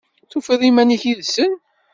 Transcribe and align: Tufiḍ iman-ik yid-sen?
Tufiḍ 0.31 0.61
iman-ik 0.69 1.03
yid-sen? 1.09 1.53